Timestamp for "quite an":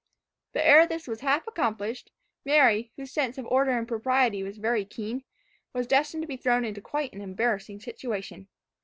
6.81-7.21